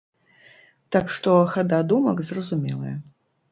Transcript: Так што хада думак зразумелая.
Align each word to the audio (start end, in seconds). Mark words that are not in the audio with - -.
Так 0.95 1.05
што 1.17 1.35
хада 1.53 1.81
думак 1.93 2.25
зразумелая. 2.33 2.95